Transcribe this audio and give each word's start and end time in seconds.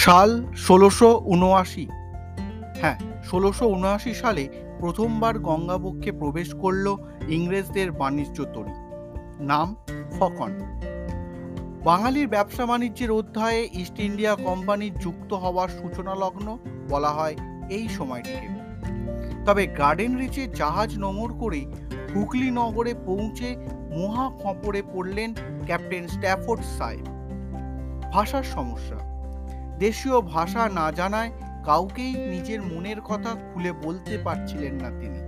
সাল 0.00 0.46
ষোলোশো 0.56 1.22
উনআশি। 1.24 1.86
হ্যাঁ 2.80 2.98
ষোলোশো 3.24 3.66
উনআশি 3.66 4.14
সালে 4.14 4.48
প্রথমবার 4.80 5.38
গঙ্গাবক্ষে 5.38 6.12
প্রবেশ 6.12 6.54
করল 6.54 6.96
ইংরেজদের 7.28 7.92
বাণিজ্য 7.92 8.44
তরী। 8.44 8.70
নাম 9.40 9.76
ফকন। 10.18 10.52
বাঙালির 11.84 12.28
ব্যবসা 12.28 12.66
বাণিজ্যের 12.66 13.10
অধ্যায়ে 13.10 13.68
ইস্ট 13.72 14.00
ইন্ডিয়া 14.00 14.34
কোম্পানির 14.34 14.98
যুক্ত 14.98 15.32
হওয়ার 15.32 15.68
সূচনা 15.68 16.14
লগ্ন 16.14 16.58
বলা 16.88 17.08
হয় 17.08 17.36
এই 17.70 17.88
সময়টিকে। 17.88 18.48
তবে 19.46 19.66
গার্ডেন 19.66 20.16
রিচে 20.16 20.46
জাহাজ 20.46 20.98
নোঙর 20.98 21.34
করে 21.40 21.66
হুগলি 22.14 22.50
নগরে 22.50 22.94
পৌঁছে 23.06 23.56
মহা 23.98 24.30
খপরে 24.30 24.82
পড়লেন 24.82 25.34
ক্যাপ্টেন 25.66 26.08
স্ট্যাফোর্ড 26.08 26.62
সাহেব। 26.78 27.04
ভাষার 28.12 28.42
সমস্যা। 28.42 29.09
দেশীয় 29.80 30.20
ভাষা 30.20 30.68
না 30.68 30.92
জানায় 30.92 31.30
কাউকেই 31.64 32.14
নিজের 32.14 32.62
মনের 32.62 33.00
কথা 33.00 33.34
খুলে 33.34 33.72
বলতে 33.72 34.18
পারছিলেন 34.24 34.74
না 34.74 34.88
তিনি। 35.00 35.20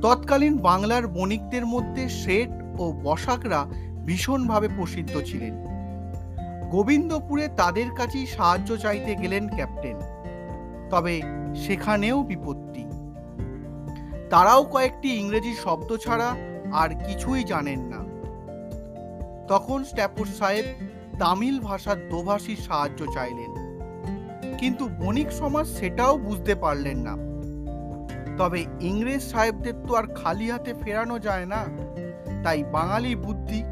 তৎকালীন 0.00 0.58
বাংলার 0.58 1.06
বণিকদের 1.06 1.66
মধ্যে 1.66 2.08
শেঠ 2.08 2.80
ও 2.80 2.92
বসাকরা 3.02 3.66
ভীষণভাবে 4.06 4.68
প্রসিদ্ধ 4.68 5.20
ছিলেন। 5.24 5.54
গোবিন্দপুরে 6.70 7.48
তাদের 7.56 7.88
কাছেই 7.96 8.26
সাহায্য 8.26 8.76
চাইতে 8.76 9.14
গেলেন 9.14 9.48
ক্যাপ্টেন। 9.48 9.96
তবে 10.90 11.22
সেখানেও 11.54 12.22
বিপত্তি। 12.22 12.84
তারাও 14.30 14.62
কয়েকটি 14.64 15.08
ইংরেজি 15.14 15.54
শব্দ 15.54 15.96
ছাড়া 15.96 16.36
আর 16.72 16.88
কিছুই 17.04 17.44
জানেন 17.44 17.80
না। 17.80 18.00
তখন 19.48 19.84
স্ট্যাফোর্ড 19.84 20.30
সাহেব 20.30 20.64
তামিল 21.20 21.60
ভাষার 21.60 22.08
দোভাষীর 22.08 22.56
সাহায্য 22.56 23.12
চাইলেন। 23.12 23.50
কিন্তু 24.58 24.88
বণিক 24.88 25.32
সমাজ 25.32 25.66
সেটাও 25.66 26.18
বুঝতে 26.18 26.54
পারলেন 26.54 26.98
না। 26.98 27.14
তবে 28.36 28.64
ইংরেজ 28.80 29.22
সাহেবদের 29.22 29.74
তো 29.88 29.94
আর 29.94 30.06
খালি 30.14 30.50
হাতে 30.50 30.74
ফেরানো 30.80 31.18
যায় 31.18 31.46
না। 31.46 31.64
তাই 32.44 32.64
বাঙালি 32.64 33.14
বুদ্ধি, 33.14 33.62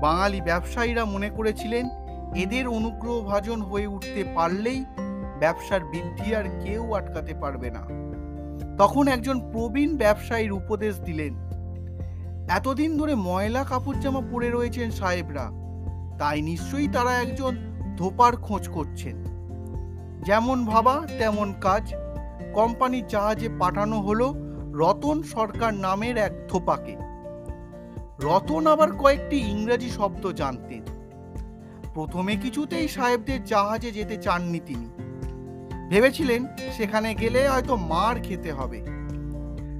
বাঙালি 0.00 0.40
ব্যবসায়ীরা 0.40 1.04
মনে 1.04 1.30
করেছিলেন, 1.30 1.88
এদের 2.36 2.68
অনুগ্রহ 2.68 3.20
ভাজন 3.20 3.62
হয়ে 3.62 3.86
উঠতে 3.86 4.24
পারলেই 4.34 4.84
ব্যবসার 5.40 5.80
বৃদ্ধি 5.84 6.34
আর 6.34 6.44
কেউ 6.60 6.92
আটকাতে 6.92 7.34
পারবে 7.34 7.70
না। 7.70 7.82
তখন 8.78 9.08
একজন 9.08 9.50
প্রবীণ 9.52 9.96
ব্যবসায়ীর 9.96 10.52
উপদেশ 10.52 11.00
দিলেন, 11.00 11.34
এতদিন 12.48 12.96
ধরে 12.96 13.14
ময়লা 13.14 13.64
কাপড় 13.64 13.98
জামা 14.00 14.22
পরে 14.30 14.50
রয়েছেন 14.50 14.90
সাহেবরা 14.90 15.69
তাই 16.20 16.42
নিশ্চয়ই 16.42 16.88
তারা 16.88 17.18
একজন 17.18 17.56
ধোপার 17.96 18.36
খোঁজ 18.36 18.68
করছেন। 18.68 19.24
যেমন 20.24 20.66
ভাবা, 20.66 21.06
তেমন 21.18 21.54
কাজ। 21.60 21.94
কোম্পানির 22.52 23.06
জাহাজে 23.06 23.48
পাঠানো 23.58 24.00
হলো 24.00 24.34
রতন 24.72 25.22
সরকার 25.22 25.74
নামের 25.74 26.16
এক 26.16 26.32
ধোপাকে। 26.48 26.96
রতন 28.20 28.66
আবার 28.66 28.92
কয়েকটি 28.92 29.36
ইংরেজি 29.36 29.90
শব্দ 29.90 30.32
জানতেন 30.32 30.82
প্রথমে 31.94 32.36
কিছুতেই 32.36 32.88
সাহেবদের 32.88 33.44
জাহাজে 33.44 33.92
যেতে 33.92 34.16
চাননি 34.16 34.60
তিনি। 34.66 34.88
ভেবেছিলেন 35.88 36.46
সেখানে 36.76 37.14
গেলে 37.14 37.48
হয়তো 37.48 37.76
মার 37.76 38.16
খেতে 38.22 38.52
হবে। 38.52 38.86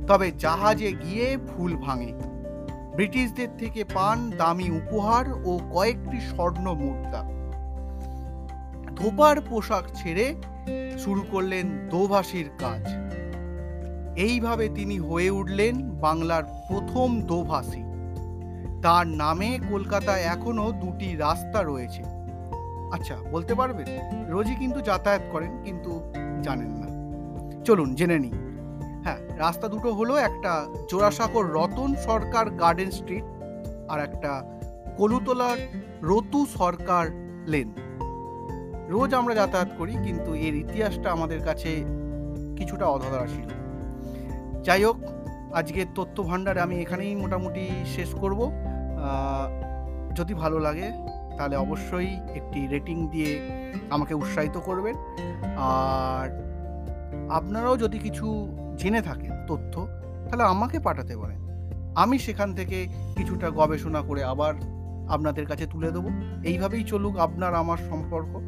তবে 0.07 0.33
জাহাজে 0.39 0.93
গিয়ে 0.93 1.37
ভুল 1.37 1.77
ভাঙে। 1.77 2.30
ব্রিটিশদের 3.01 3.49
থেকে 3.59 3.85
পান 3.85 4.31
দামি 4.31 4.71
উপহার 4.71 5.33
ও 5.33 5.59
কয়েকটি 5.73 6.21
স্বর্ণ 6.21 6.75
মুদ্রা। 6.75 7.23
ধোপার 8.97 9.41
পোশাক 9.41 9.85
ছেড়ে 9.95 10.35
শুরু 10.99 11.25
করলেন 11.31 11.89
দোভাষীর 11.89 12.51
কাজ। 12.59 12.89
এইভাবে 14.19 14.69
তিনি 14.69 14.99
হয়ে 14.99 15.31
উঠলেন 15.31 15.91
বাংলার 15.91 16.45
প্রথম 16.45 17.21
দোভাষী। 17.21 17.83
তার 18.83 19.07
নামে 19.07 19.59
কলকাতায় 19.71 20.23
এখনও 20.23 20.73
দুটি 20.73 21.17
রাস্তা 21.17 21.63
রয়েছে। 21.63 22.03
আচ্ছা 22.93 23.17
বলতে 23.31 23.55
পারবেন? 23.55 23.87
রোজই 24.29 24.55
কিন্তু 24.55 24.81
যাতায়াত 24.81 25.23
করেন, 25.33 25.63
কিন্তু 25.65 26.13
জানেন 26.43 26.71
না। 26.71 26.87
চলুন, 27.65 27.95
জেনে 27.95 28.19
নিই। 28.19 28.33
হ্যাঁ 29.05 29.21
রাস্তা 29.39 29.69
দুটো 29.69 29.93
হলো 29.93 30.15
একটা 30.17 30.53
জোড়াসাঁকোর 30.91 31.45
রতন 31.53 31.95
সরকার 31.95 32.51
গার্ডেন 32.51 32.91
স্ট্রিট 32.91 33.25
আর 33.89 34.01
একটা 34.01 34.33
কলুতলার 34.97 35.59
রতু 36.03 36.47
সরকার 36.47 37.05
লেন। 37.47 37.69
রোজ 38.89 39.15
আমরা 39.15 39.35
যাতায়াত 39.35 39.71
করি, 39.79 39.95
কিন্তু 40.05 40.35
এর 40.35 40.55
ইতিহাসটা 40.55 41.09
আমাদের 41.13 41.41
কাছে 41.41 41.71
কিছুটা 42.57 42.87
অধরা 42.87 43.27
ছিল। 43.27 43.49
যাই 44.63 44.85
হোক, 44.85 44.97
আজকের 45.55 45.87
তথ্য 45.95 46.23
ভাণ্ডারে 46.23 46.61
আমি 46.61 46.77
এখানেই 46.81 47.15
মোটামুটি 47.15 47.65
শেষ 47.97 48.11
করব। 48.15 48.41
যদি 50.17 50.35
ভালো 50.35 50.59
লাগে, 50.59 50.89
তাহলে 51.37 51.57
অবশ্যই 51.57 52.11
একটি 52.35 52.67
রেটিং 52.67 53.09
দিয়ে 53.09 53.33
আমাকে 53.91 54.15
উৎসাহিত 54.15 54.57
করবেন। 54.59 54.95
আর 55.57 56.27
আপনারাও 57.31 57.77
যদি 57.77 57.99
কিছু 57.99 58.27
জেনে 58.81 59.03
থাকেন 59.03 59.33
তথ্য, 59.47 59.89
তাহলে 60.31 60.43
আমাকে 60.43 60.79
পাঠাতে 60.79 61.17
পারেন। 61.17 61.41
আমি 61.97 62.19
সেখান 62.19 62.55
থেকে 62.55 62.87
কিছুটা 63.17 63.51
গবেষণা 63.51 64.01
করে 64.01 64.25
আবার 64.25 64.55
আপনাদের 65.09 65.47
কাছে 65.47 65.67
তুলে 65.67 65.91
দেবো। 65.91 66.11
এইভাবেই 66.45 66.85
চলুক 66.85 67.19
আপনার 67.19 67.55
আমার 67.55 67.79
সম্পর্ক। 67.79 68.41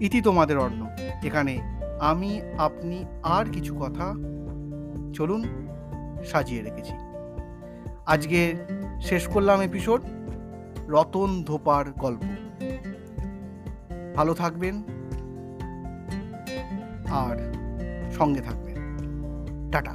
ইতি 0.00 0.20
তোমাদের 0.20 0.58
অন্য 0.58 0.86
এখানে 1.26 1.58
আমি, 2.00 2.40
আপনি 2.58 3.04
আর 3.22 3.44
কিছু 3.52 3.74
কথা 3.74 4.14
চলুন 5.14 5.44
সাজিয়ে 6.24 6.62
রেখেছি। 6.62 6.92
আজকে 8.06 8.54
শেষ 9.00 9.28
করলাম 9.28 9.60
এপিসোড 9.60 10.02
রতন 10.88 11.44
ধোপার 11.44 11.90
গল্প। 11.90 12.22
ভালো 14.16 14.34
থাকবেন। 14.34 14.82
আর 17.08 17.52
সঙ্গে 18.10 18.40
থাকবেন 18.40 18.65
টাটা। 19.72 19.94